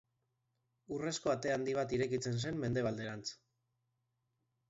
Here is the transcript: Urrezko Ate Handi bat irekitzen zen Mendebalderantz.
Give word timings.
Urrezko 0.95 1.31
Ate 1.33 1.51
Handi 1.57 1.75
bat 1.79 1.93
irekitzen 1.97 2.41
zen 2.45 2.57
Mendebalderantz. 2.63 3.29